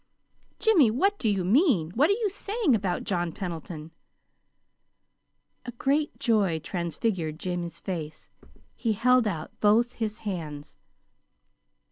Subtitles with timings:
[0.57, 1.91] Jimmy, what do you mean?
[1.91, 3.91] What are you saying about John Pendleton?"
[5.63, 8.31] A great joy transfigured Jimmy's face.
[8.73, 10.79] He held out both his hands.